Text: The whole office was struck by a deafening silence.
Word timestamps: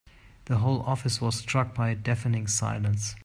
The 0.45 0.57
whole 0.57 0.81
office 0.81 1.21
was 1.21 1.35
struck 1.35 1.75
by 1.75 1.89
a 1.91 1.95
deafening 1.95 2.47
silence. 2.47 3.15